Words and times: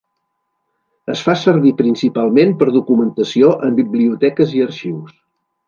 Es 1.15 1.21
fa 1.27 1.35
servir 1.41 1.73
principalment 1.83 2.55
per 2.63 2.69
documentació 2.79 3.53
en 3.69 3.79
biblioteques 3.83 4.59
i 4.61 4.67
arxius. 4.71 5.17